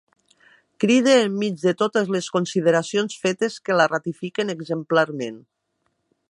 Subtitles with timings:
[0.83, 5.39] Cride enmig de totes les consideracions fetes que la ratifiquen exemplarment.